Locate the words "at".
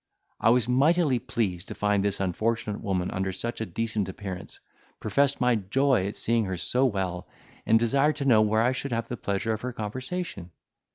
6.07-6.15